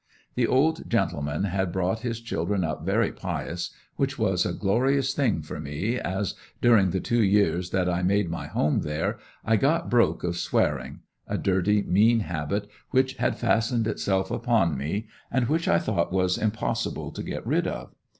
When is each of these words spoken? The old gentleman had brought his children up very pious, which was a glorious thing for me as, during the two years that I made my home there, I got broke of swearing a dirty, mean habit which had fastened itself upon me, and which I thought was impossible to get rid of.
The 0.33 0.47
old 0.47 0.89
gentleman 0.89 1.43
had 1.43 1.71
brought 1.71 1.99
his 1.99 2.19
children 2.21 2.63
up 2.63 2.83
very 2.83 3.11
pious, 3.11 3.69
which 3.97 4.17
was 4.17 4.47
a 4.47 4.51
glorious 4.51 5.13
thing 5.13 5.43
for 5.43 5.59
me 5.59 5.99
as, 5.99 6.33
during 6.59 6.89
the 6.89 6.99
two 6.99 7.21
years 7.21 7.69
that 7.69 7.87
I 7.87 8.01
made 8.01 8.27
my 8.27 8.47
home 8.47 8.79
there, 8.81 9.19
I 9.45 9.57
got 9.57 9.91
broke 9.91 10.23
of 10.23 10.37
swearing 10.37 11.01
a 11.27 11.37
dirty, 11.37 11.83
mean 11.83 12.21
habit 12.21 12.67
which 12.89 13.17
had 13.17 13.37
fastened 13.37 13.85
itself 13.85 14.31
upon 14.31 14.75
me, 14.75 15.07
and 15.29 15.47
which 15.47 15.67
I 15.67 15.77
thought 15.77 16.11
was 16.11 16.35
impossible 16.35 17.11
to 17.11 17.21
get 17.21 17.45
rid 17.45 17.67
of. 17.67 17.93